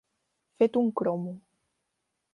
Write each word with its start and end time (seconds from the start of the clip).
Fet 0.63 0.79
un 0.81 0.89
cromo. 1.01 1.37